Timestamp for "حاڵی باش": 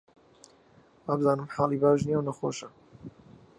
1.55-1.99